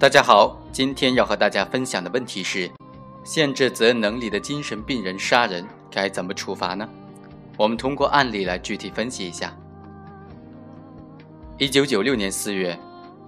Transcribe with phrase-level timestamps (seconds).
[0.00, 2.70] 大家好，今天要和大家分享的问题是：
[3.22, 6.88] 限制责任能力的精神病人杀人该怎么处罚呢？
[7.58, 9.54] 我们通过案例来具体分析一下。
[11.58, 12.74] 一九九六年四月，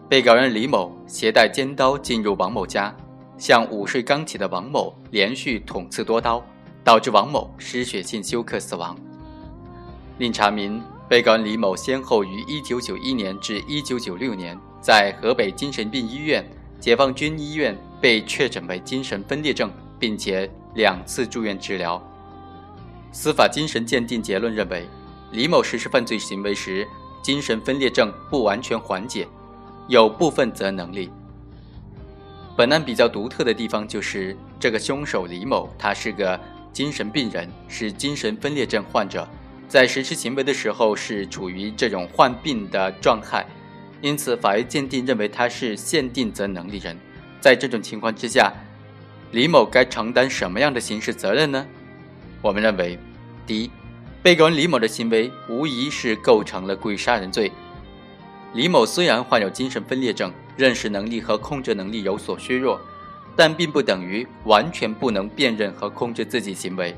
[0.08, 2.96] 被告人李某携带尖刀进入王某家，
[3.36, 6.42] 向午睡刚起的王某连续捅刺多刀，
[6.82, 8.96] 导致王某失血性休克死亡。
[10.16, 16.42] 另查明，被告人李某先后于一九九一年至一九九六年在河北精神病医院。
[16.82, 22.02] 解放军医院被确诊为精神分裂症，并且两次住院治疗。
[23.12, 24.88] 司法精神鉴定结论认为，
[25.30, 26.84] 李某实施犯罪行为时，
[27.22, 29.28] 精神分裂症不完全缓解，
[29.86, 31.08] 有部分责能力。
[32.56, 36.38] 本案比较独特的地方就是，这个凶手李某他是个
[36.72, 39.24] 精神病人，是精神分裂症患者，
[39.68, 43.46] 在实施行为的时候是处于这种患病的状态。
[44.02, 46.94] 因此，法医鉴定认为他是限定责能力人。
[47.40, 48.52] 在这种情况之下，
[49.30, 51.64] 李某该承担什么样的刑事责任呢？
[52.42, 52.98] 我们认为，
[53.46, 53.70] 第一，
[54.22, 57.50] 被告人李某的行为无疑是构成了故意杀人罪。
[58.54, 62.80] 李某虽然患有精神分裂症，认识能力和控制能力有所削弱，
[63.36, 66.94] 但并不等于完全不能辨认和控制自己行为。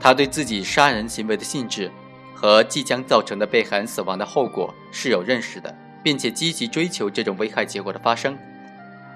[0.00, 1.90] 他对自己杀人行为的性质
[2.34, 5.74] 和即将造成的被害人死亡的后果是有认识的。
[6.02, 8.36] 并且积极追求这种危害结果的发生，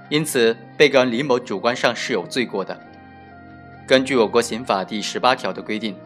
[0.09, 2.79] 因此被告人李某主观上是有罪过的。
[3.87, 5.97] 根据我国刑法第十八条的规定，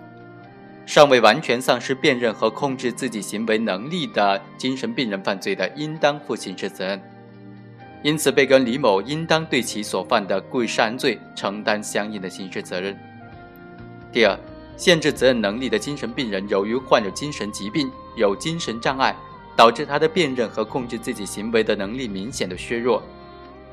[0.86, 7.02] 尚未完全丧失辨认和控制自己行为能力的精神病人犯罪的，应当负刑事责任。
[8.02, 12.96] 因此，被告人李某应当对其所犯的故意杀人罪承担相应的刑事责任。
[14.12, 14.38] 第二，
[14.76, 19.16] 限制责任能力的精神病人由于患有精神疾病，有精神障碍。
[19.56, 23.02] 导致他的辨认和控制自己行为的能力明显的削弱，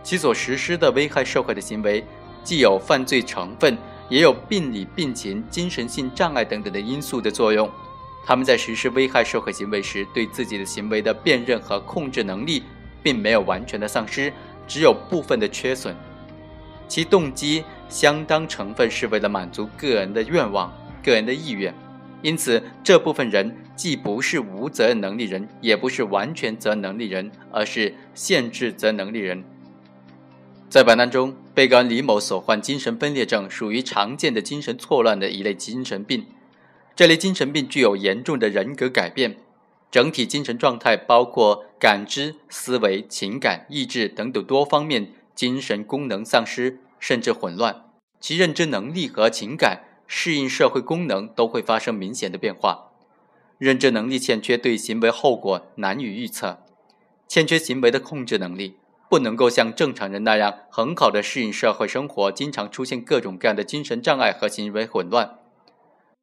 [0.02, 2.04] 其所实施的危害社会的行为，
[2.44, 3.78] 既有犯罪成分，
[4.08, 7.70] 也有病理病情、精神性障碍等等的因素的作用。
[8.26, 12.64] 他们在实施危害社会行为时，对自己的行为的辨认和控制能力，
[13.02, 14.32] 并没有完全的丧失，
[14.66, 15.94] 只有部分的缺损。
[16.88, 20.72] 其动机相当成分是为了满足个人的愿望、
[21.04, 21.74] 个人的意愿。
[22.22, 29.44] 因此，这部分人既不是无责任能力人，也不是完全责任能力人，而是限制责任能力人。
[30.70, 36.26] 在本案中，被告人李某所患精神分裂症属于常见的精神错乱的一类精神病。
[36.96, 39.38] 这类精神病具有严重的人格改变，
[39.92, 47.84] 整体精神状态包括感知、思维、情感、意志等等多方面精神功能丧失，甚至混乱，
[48.20, 49.84] 其认知能力和情感。
[50.06, 52.92] 适应社会功能都会发生明显的变化，
[53.58, 56.60] 认知能力欠缺，对行为后果难以预测，
[57.28, 58.78] 欠缺行为的控制能力，
[59.10, 65.40] 不能够像正常人那样很好的适应社会生活，经常出现各种各样的精神障碍和行为混乱。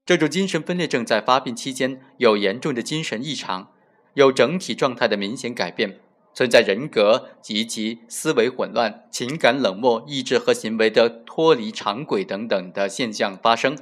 [0.04, 3.70] 这种精神分裂症在发病期间有严重的精神异常，
[4.14, 6.00] 有整体状态的明显改变。
[6.32, 13.76] 存在人格及其思维混乱、情感冷漠、意志和行为的脱离常轨等等的现象发生，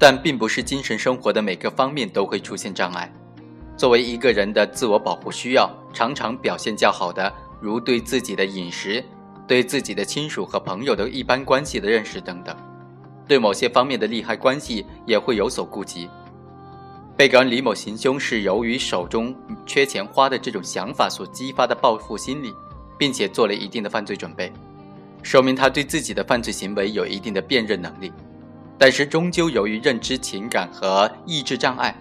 [0.00, 3.12] 但并不是精神生活的每个方面都会出现障碍。
[3.76, 7.30] 作为一个人的自我保护需要，常常表现较好的，
[7.60, 9.04] 如对自己的饮食、
[9.46, 12.56] 对自己的亲属和朋友的一般关系的认识等等，
[13.28, 16.08] 对某些方面的利害关系也会有所顾及。
[17.14, 19.36] 被告人李某行凶是由于手中
[19.66, 22.54] 缺钱花的这种想法所激发的报复心理，
[22.96, 24.50] 并且做了一定的犯罪准备，
[25.22, 28.10] 说明他对自己的犯罪行为有一定的辨认能力。
[28.82, 31.94] 但是终究由于认知、情感和意志障碍，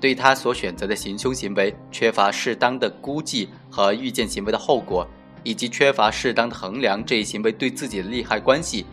[0.00, 5.06] 对他所选择的行凶行为缺乏适当的估计和预见行为的后果，
[5.44, 8.86] 以及缺乏适当的衡量这一行为对自己的利害关系，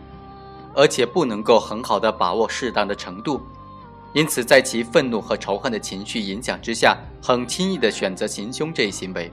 [0.74, 3.40] 而且不能够很好的把握适当的程度。
[4.12, 9.32] 因此，在其愤怒和仇恨的情绪影响之下，很轻易地选择行凶这一行为。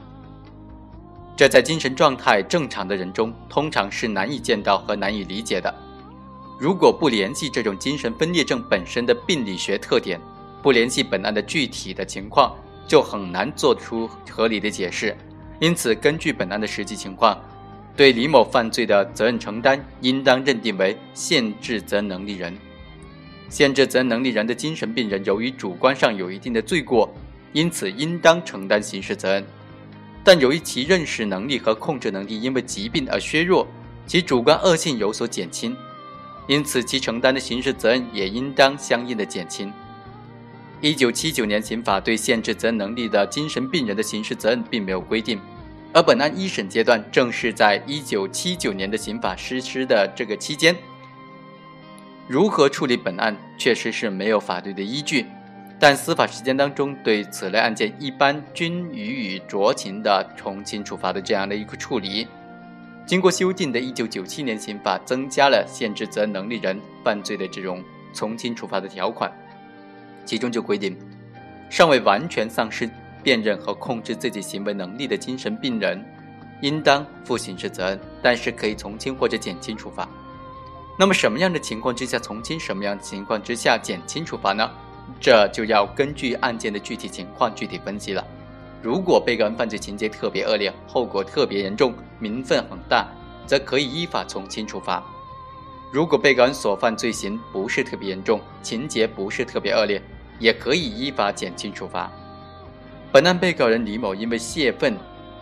[1.36, 5.76] 这在精神状态正常的人中，通常是难以见到和难以理解的。
[6.60, 10.20] 如果不联系这种精神分裂症本身的病理学特点，
[10.64, 12.56] 不联系本案的具体的情况，
[12.88, 15.16] 就很难做出合理的解释。
[15.60, 17.40] 因此，根据本案的实际情况，
[17.96, 22.58] 对李某犯罪的责任承担，应当认定为限制责任能力人。
[23.50, 27.14] 限制责任能力人的精神病人，由于主观上有一定的罪过，
[27.54, 29.44] 因此应当承担刑事责任；
[30.24, 33.68] 但由于其认识能力和控制能力因为疾病而削弱，
[34.08, 35.76] 其主观恶性有所减轻，
[36.48, 39.72] 因此其承担的刑事责任也应当相应的减轻。
[40.80, 45.40] 一九七九年刑法对限制责任能力的精神病人的刑事责任并没有规定，
[45.92, 50.76] 而本案一审阶段正是在一九七九年的刑法实施的这个期间，
[52.28, 55.26] 如何处理本案确实是没有法律的依据，
[55.80, 62.28] 但司法实践当中对此类案件一般均予以酌情的从轻处罚的这样的一个处理。
[63.08, 67.82] 经过修订的1997年刑法增加了限制责任能力人犯罪的这种
[68.12, 69.32] 从轻处罚的条款，
[70.26, 70.94] 其中就规定，
[71.70, 72.90] 尚未完全丧失
[73.24, 76.04] 辨认和控制自己行为能力的精神病人，
[76.60, 80.06] 应当负刑事责任，但是可以从轻或者减轻处罚。
[81.00, 84.70] 那么什么样的情况之下从轻，什么样的情况之下减轻处罚呢？
[85.22, 88.22] 这就要根据案件的具体情况具体分析了。
[88.82, 93.08] 如果被告人犯罪情节特别恶劣，后果特别严重，民愤很大，
[93.46, 95.02] 则可以依法从轻处罚；
[95.92, 100.02] 如果被告人所犯罪行不是特别严重，情节不是特别恶劣，
[100.40, 102.12] 也可以依法减轻处罚。
[103.12, 104.96] 本案被告人李某因为泄愤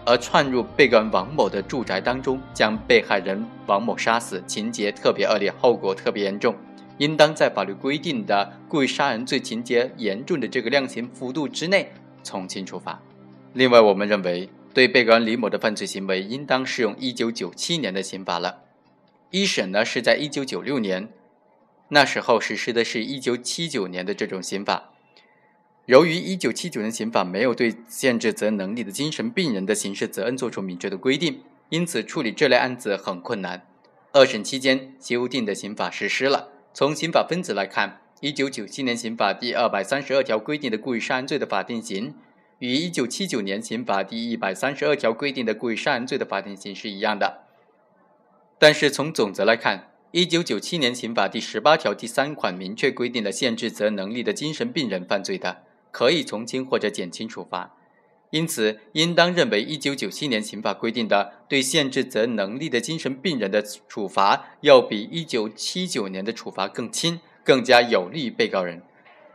[0.05, 6.55] 而窜入被告人王某的住宅当中，将被害人王某杀死，情节特别恶劣，后果特别严重，
[6.99, 11.91] 应当在法律规定的故意杀人罪情节严重的这个量刑幅度之内
[12.23, 12.97] 从轻处罚。
[13.55, 18.63] 另外，我们认为对被告人李某的犯罪行为应当适用一九九七年的刑法了。
[19.31, 21.07] 一审呢是在一九九六年，
[21.87, 24.91] 那时候实施的是一九七九年的这种刑法。
[25.85, 33.65] 由于一九七九年刑法没有对限制责任能力的精神病人的刑事责任作出明确的规定，因此处理这类案子很困难。
[34.11, 36.49] 二审期间，修订的刑法实施了。
[36.73, 42.13] 从刑法分子来看，一九九七年刑法第二百三十二条规定的故意杀人罪的法定刑。
[42.59, 47.43] 与一九七九年刑法第一百三十二条规定的故意杀人罪的法定刑是一样的，
[48.57, 57.75] 但是从总则来看，一九九七年刑法第十八条第三款明确规定了限制责任能力的精神病人犯罪的，可以从轻或者减轻处罚，
[58.29, 68.81] 因此应当认为一九九七年刑法规定的对限制责任能力的精神病人的处罚，要比一九七九年的处罚更轻，更加有利于被告人。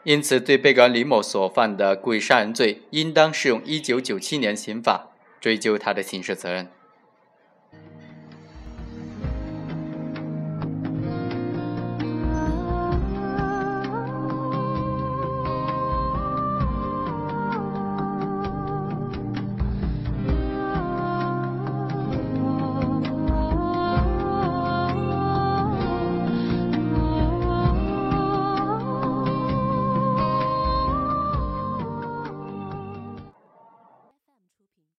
[0.03, 5.11] 因此，对被告人李某所犯的故意杀人罪，应当适用一九九七年刑法
[5.41, 6.69] 追究他的刑事责任。